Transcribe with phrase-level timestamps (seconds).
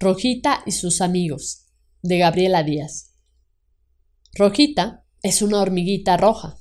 [0.00, 1.66] Rojita y sus amigos,
[2.02, 3.16] de Gabriela Díaz.
[4.32, 6.54] Rojita es una hormiguita roja.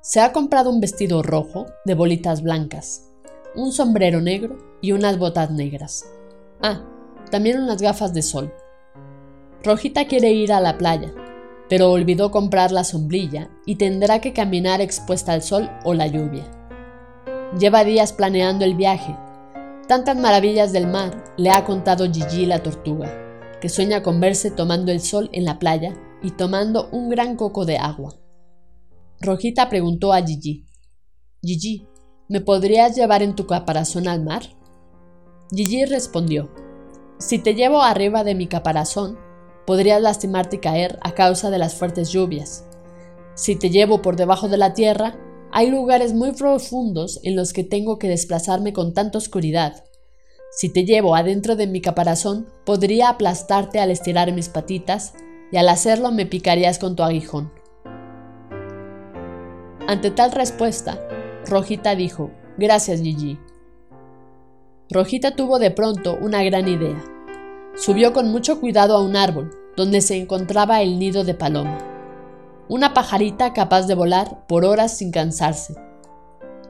[0.00, 3.02] Se ha comprado un vestido rojo de bolitas blancas,
[3.56, 6.04] un sombrero negro y unas botas negras.
[6.62, 6.84] Ah,
[7.32, 8.54] también unas gafas de sol.
[9.64, 11.12] Rojita quiere ir a la playa,
[11.68, 16.44] pero olvidó comprar la sombrilla y tendrá que caminar expuesta al sol o la lluvia.
[17.58, 19.16] Lleva días planeando el viaje
[19.88, 23.10] Tantas maravillas del mar le ha contado Gigi la tortuga,
[23.58, 27.64] que sueña con verse tomando el sol en la playa y tomando un gran coco
[27.64, 28.14] de agua.
[29.18, 30.66] Rojita preguntó a Gigi,
[31.42, 31.88] Gigi,
[32.28, 34.42] ¿me podrías llevar en tu caparazón al mar?
[35.50, 36.50] Gigi respondió,
[37.18, 39.18] si te llevo arriba de mi caparazón,
[39.66, 42.66] podrías lastimarte y caer a causa de las fuertes lluvias.
[43.36, 45.16] Si te llevo por debajo de la tierra,
[45.50, 49.84] hay lugares muy profundos en los que tengo que desplazarme con tanta oscuridad.
[50.50, 55.14] Si te llevo adentro de mi caparazón, podría aplastarte al estirar mis patitas
[55.50, 57.52] y al hacerlo me picarías con tu aguijón.
[59.86, 61.00] Ante tal respuesta,
[61.46, 63.38] Rojita dijo, Gracias, Gigi.
[64.90, 67.02] Rojita tuvo de pronto una gran idea.
[67.74, 71.87] Subió con mucho cuidado a un árbol, donde se encontraba el nido de paloma
[72.68, 75.74] una pajarita capaz de volar por horas sin cansarse.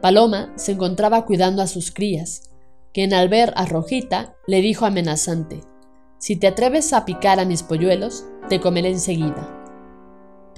[0.01, 2.49] Paloma se encontraba cuidando a sus crías,
[2.93, 5.61] quien al ver a Rojita le dijo amenazante,
[6.17, 9.55] Si te atreves a picar a mis polluelos, te comeré enseguida.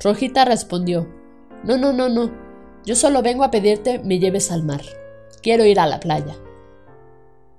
[0.03, 1.08] Rojita respondió,
[1.64, 2.31] No, no, no, no,
[2.85, 4.81] yo solo vengo a pedirte me lleves al mar.
[5.41, 6.35] Quiero ir a la playa.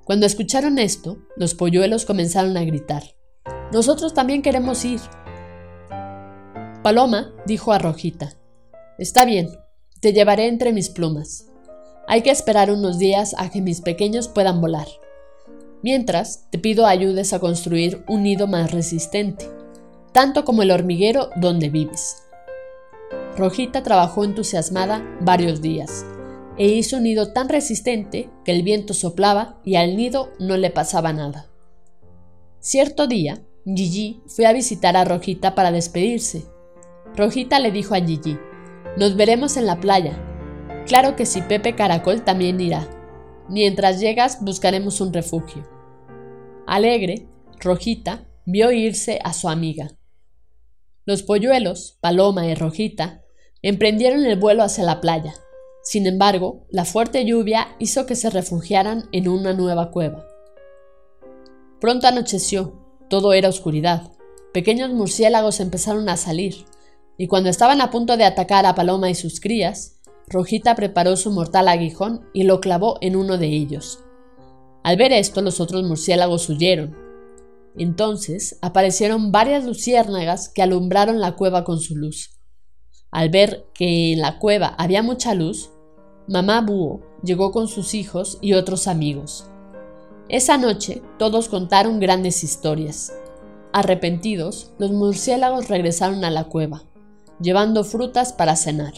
[0.05, 3.03] Cuando escucharon esto, los polluelos comenzaron a gritar,
[3.73, 5.01] Nosotros también queremos ir.
[6.83, 8.35] Paloma dijo a Rojita,
[8.99, 9.49] Está bien,
[10.01, 11.47] te llevaré entre mis plumas.
[12.09, 14.89] Hay que esperar unos días a que mis pequeños puedan volar.
[15.85, 19.49] Mientras, te pido ayudes a construir un nido más resistente,
[20.11, 22.25] tanto como el hormiguero donde vives.
[23.37, 26.05] Rojita trabajó entusiasmada varios días
[26.59, 30.71] e hizo un nido tan resistente que el viento soplaba y al nido no le
[30.71, 31.49] pasaba nada.
[32.59, 36.52] Cierto día, Gigi fue a visitar a Rojita para despedirse
[37.17, 38.39] Rojita le dijo a Gigi,
[38.97, 40.19] nos veremos en la playa.
[40.87, 42.89] Claro que si Pepe Caracol también irá.
[43.49, 45.69] Mientras llegas buscaremos un refugio.
[46.67, 47.29] Alegre,
[47.61, 49.93] Rojita vio irse a su amiga.
[51.05, 53.23] Los polluelos, Paloma y Rojita,
[53.61, 55.35] emprendieron el vuelo hacia la playa.
[55.83, 60.27] Sin embargo, la fuerte lluvia hizo que se refugiaran en una nueva cueva.
[61.81, 62.81] Pronto anocheció,
[63.11, 64.13] todo era oscuridad.
[64.53, 66.65] Pequeños murciélagos empezaron a salir,
[67.23, 71.31] y cuando estaban a punto de atacar a Paloma y sus crías, Rojita preparó su
[71.31, 74.01] mortal aguijón y lo clavó en uno de ellos.
[74.83, 76.97] Al ver esto, los otros murciélagos huyeron.
[77.77, 82.41] Entonces aparecieron varias luciérnagas que alumbraron la cueva con su luz.
[83.13, 85.71] Al ver que en la cueva había mucha luz,
[86.27, 89.47] mamá Búho llegó con sus hijos y otros amigos.
[90.29, 93.13] Esa noche todos contaron grandes historias.
[93.73, 96.83] Arrepentidos, los murciélagos regresaron a la cueva
[97.43, 98.93] llevando frutas para cenar.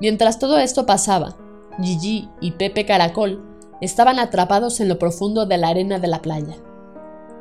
[0.00, 1.36] Mientras todo esto pasaba,
[1.82, 3.44] Gigi y Pepe Caracol
[3.80, 6.56] estaban atrapados en lo profundo de la arena de la playa.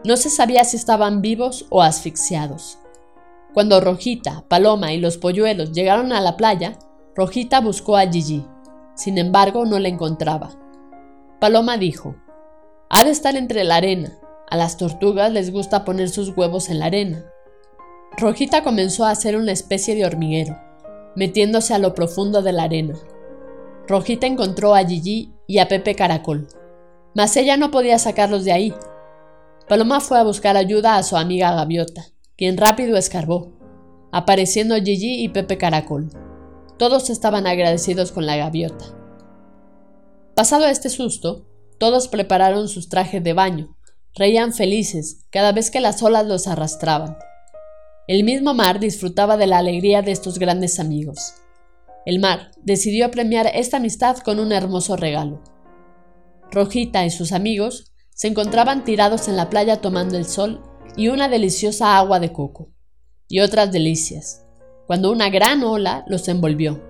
[0.06, 2.78] No se sabía si estaban vivos o asfixiados.
[3.54, 6.78] Cuando Rojita, Paloma y los polluelos llegaron a la playa,
[7.16, 8.46] Rojita buscó a Gigi.
[8.96, 10.52] Sin embargo, no la encontraba.
[11.40, 12.16] Paloma dijo,
[12.90, 14.18] Ha de estar entre la arena.
[14.50, 17.26] A las tortugas les gusta poner sus huevos en la arena.
[18.18, 20.60] Rojita comenzó a hacer una especie de hormiguero,
[21.16, 22.96] metiéndose a lo profundo de la arena.
[23.88, 26.48] Rojita encontró a Gigi y a Pepe Caracol,
[27.16, 28.74] mas ella no podía sacarlos de ahí.
[29.68, 32.06] Paloma fue a buscar ayuda a su amiga Gaviota,
[32.38, 33.54] quien rápido escarbó,
[34.12, 36.10] apareciendo Gigi y Pepe Caracol.
[36.78, 38.86] Todos estaban agradecidos con la gaviota.
[40.36, 41.46] Pasado este susto,
[41.78, 43.76] todos prepararon sus trajes de baño,
[44.16, 47.18] reían felices cada vez que las olas los arrastraban.
[48.10, 51.36] El mismo mar disfrutaba de la alegría de estos grandes amigos.
[52.08, 55.44] El mar decidió premiar esta amistad con un hermoso regalo.
[56.50, 60.64] Rojita y sus amigos se encontraban tirados en la playa tomando el sol
[60.98, 62.72] y una deliciosa agua de coco,
[63.28, 64.44] y otras delicias,
[64.88, 66.84] cuando una gran ola los envolvió.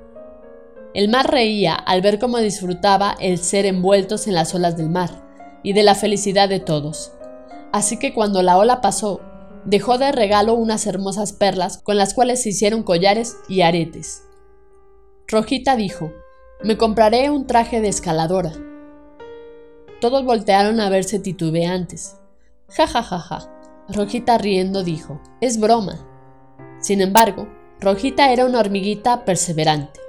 [0.93, 5.27] El mar reía al ver cómo disfrutaba el ser envueltos en las olas del mar
[5.63, 7.11] y de la felicidad de todos.
[7.73, 9.19] Así que cuando la ola pasó,
[9.65, 14.23] dejó de regalo unas hermosas perlas con las cuales se hicieron collares y aretes.
[15.27, 16.11] Rojita dijo,
[16.63, 18.51] me compraré un traje de escaladora.
[20.01, 22.17] Todos voltearon a verse titubeantes.
[22.69, 23.51] Ja ja ja ja.
[23.89, 26.05] Rojita riendo dijo, es broma.
[26.79, 27.47] Sin embargo,
[27.79, 29.99] Rojita era una hormiguita perseverante.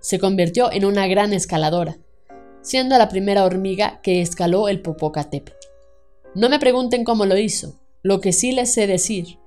[0.00, 1.98] Se convirtió en una gran escaladora,
[2.62, 5.52] siendo la primera hormiga que escaló el Popocatépetl.
[6.34, 9.38] No me pregunten cómo lo hizo, lo que sí les sé decir,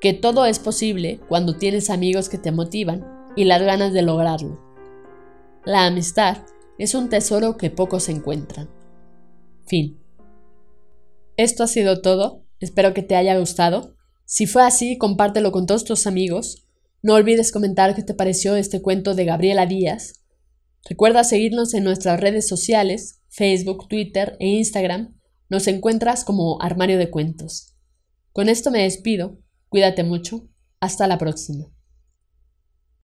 [0.00, 3.06] que todo es posible cuando tienes amigos que te motivan
[3.36, 4.60] y las ganas de lograrlo.
[5.64, 6.38] La amistad
[6.78, 8.68] es un tesoro que pocos encuentran.
[9.64, 10.00] Fin.
[11.36, 13.94] Esto ha sido todo, espero que te haya gustado.
[14.24, 16.66] Si fue así, compártelo con todos tus amigos.
[17.02, 20.24] No olvides comentar qué te pareció este cuento de Gabriela Díaz.
[20.88, 25.16] Recuerda seguirnos en nuestras redes sociales, Facebook, Twitter e Instagram.
[25.48, 27.72] Nos encuentras como Armario de Cuentos.
[28.32, 29.38] Con esto me despido.
[29.68, 30.48] Cuídate mucho.
[30.80, 31.66] Hasta la próxima.